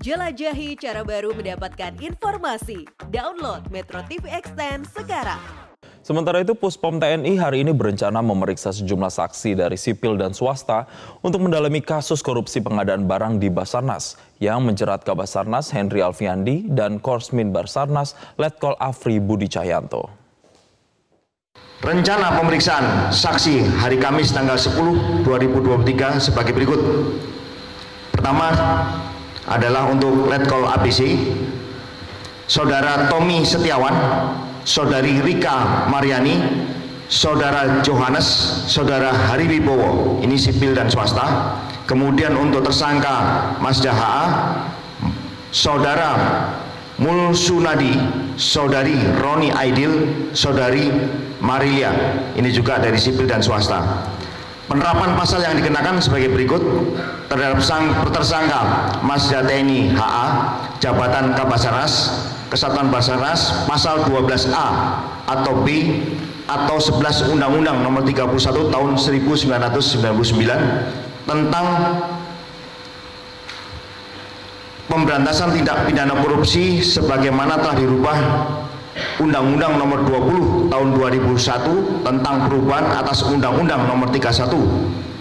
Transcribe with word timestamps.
Jelajahi 0.00 0.80
cara 0.80 1.04
baru 1.04 1.36
mendapatkan 1.36 1.92
informasi. 2.00 2.88
Download 3.12 3.60
Metro 3.68 4.00
TV 4.08 4.32
Extend 4.32 4.88
sekarang. 4.88 5.36
Sementara 6.00 6.40
itu, 6.40 6.56
Puspom 6.56 6.96
TNI 6.96 7.36
hari 7.36 7.60
ini 7.60 7.76
berencana 7.76 8.24
memeriksa 8.24 8.72
sejumlah 8.72 9.12
saksi 9.12 9.60
dari 9.60 9.76
sipil 9.76 10.16
dan 10.16 10.32
swasta 10.32 10.88
untuk 11.20 11.44
mendalami 11.44 11.84
kasus 11.84 12.24
korupsi 12.24 12.64
pengadaan 12.64 13.04
barang 13.04 13.44
di 13.44 13.52
Basarnas 13.52 14.16
yang 14.40 14.64
menjerat 14.64 15.04
Kabasarnas 15.04 15.68
Henry 15.68 16.00
Alfiandi 16.00 16.64
dan 16.72 16.96
Korsmin 16.96 17.52
Basarnas 17.52 18.16
Letkol 18.40 18.80
Afri 18.80 19.20
Budi 19.20 19.52
Cahyanto. 19.52 20.08
Rencana 21.84 22.40
pemeriksaan 22.40 23.12
saksi 23.12 23.84
hari 23.84 24.00
Kamis 24.00 24.32
tanggal 24.32 24.56
10 24.56 25.28
2023 25.28 26.24
sebagai 26.24 26.56
berikut. 26.56 26.80
Pertama 28.16 28.48
adalah 29.50 29.90
untuk 29.90 30.30
Letkol 30.30 30.62
ABC, 30.70 31.18
Saudara 32.46 33.10
Tommy 33.10 33.42
Setiawan, 33.42 33.92
Saudari 34.62 35.18
Rika 35.18 35.90
Mariani, 35.90 36.38
Saudara 37.10 37.82
Johannes, 37.82 38.26
Saudara 38.70 39.10
Hari 39.10 39.50
Wibowo, 39.50 40.22
ini 40.22 40.38
sipil 40.38 40.70
dan 40.78 40.86
swasta. 40.86 41.58
Kemudian 41.90 42.38
untuk 42.38 42.62
tersangka 42.62 43.50
Mas 43.58 43.82
Jaha, 43.82 44.30
Saudara 45.50 46.14
Mul 47.02 47.34
Sunadi, 47.34 47.98
Saudari 48.38 48.94
Roni 49.18 49.50
Aidil, 49.50 50.30
Saudari 50.30 50.86
Marilia, 51.42 51.90
ini 52.38 52.54
juga 52.54 52.78
dari 52.78 52.94
sipil 52.94 53.26
dan 53.26 53.42
swasta. 53.42 53.82
Penerapan 54.70 55.18
pasal 55.18 55.42
yang 55.42 55.58
dikenakan 55.58 55.98
sebagai 55.98 56.30
berikut. 56.30 56.62
Terhadap 57.26 57.58
sang 57.58 57.90
tersangka 58.14 58.62
Mas 59.02 59.26
Jateni 59.26 59.90
HA, 59.90 60.26
jabatan 60.78 61.34
Kabasarnas, 61.34 62.22
Kesatuan 62.46 62.86
Basarnas, 62.86 63.66
pasal 63.66 64.06
12A 64.06 64.66
atau 65.26 65.66
B 65.66 65.98
atau 66.46 66.78
11 66.78 67.34
Undang-Undang 67.34 67.82
Nomor 67.82 68.06
31 68.06 68.70
Tahun 68.70 68.90
1999 68.94 71.26
tentang 71.26 71.66
pemberantasan 74.86 75.54
tindak 75.54 75.86
pidana 75.86 76.14
korupsi 76.18 76.82
sebagaimana 76.82 77.58
telah 77.58 77.76
dirubah 77.78 78.18
Undang-Undang 79.20 79.78
Nomor 79.78 80.02
20 80.08 80.72
Tahun 80.72 80.88
2001 80.96 82.06
tentang 82.06 82.36
perubahan 82.48 82.86
atas 82.98 83.22
Undang-Undang 83.28 83.86
Nomor 83.86 84.08
31 84.10 84.50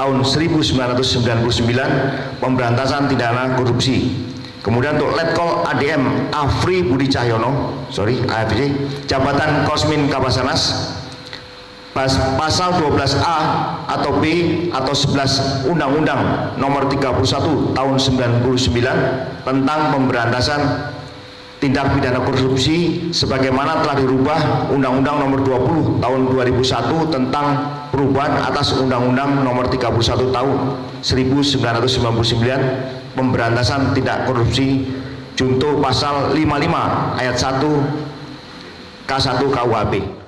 Tahun 0.00 0.16
1999 0.24 2.40
pemberantasan 2.40 3.12
tindak 3.12 3.36
pidana 3.36 3.52
korupsi. 3.52 4.16
Kemudian 4.64 4.96
untuk 4.96 5.12
Letkol 5.12 5.60
ADM 5.64 6.32
Afri 6.32 6.84
Budi 6.84 7.08
Cahyono, 7.08 7.72
sorry 7.92 8.20
AFC, 8.24 8.72
Jabatan 9.04 9.68
Kosmin 9.68 10.08
Kabasanas 10.08 10.96
pasal 12.36 12.80
12A 12.80 13.36
atau 13.88 14.20
B 14.22 14.24
atau 14.72 14.94
11 14.94 15.68
Undang-Undang 15.68 16.54
Nomor 16.56 16.88
31 16.88 17.76
Tahun 17.76 17.96
99 17.96 19.44
tentang 19.44 19.80
pemberantasan 19.92 20.60
tindak 21.60 21.92
pidana 21.92 22.24
korupsi 22.24 23.12
sebagaimana 23.12 23.84
telah 23.84 24.00
dirubah 24.00 24.72
Undang-Undang 24.72 25.28
Nomor 25.28 25.44
20 25.44 26.00
Tahun 26.00 26.20
2001 26.32 27.12
tentang 27.12 27.46
perubahan 27.92 28.48
atas 28.48 28.80
Undang-Undang 28.80 29.44
Nomor 29.44 29.68
31 29.68 30.32
Tahun 30.32 30.56
1999 31.04 33.12
pemberantasan 33.12 33.92
tindak 33.92 34.24
korupsi 34.24 34.88
junto 35.36 35.84
pasal 35.84 36.32
55 36.32 37.20
ayat 37.20 37.36
1 37.36 39.04
K1 39.04 39.36
KUHP. 39.52 40.19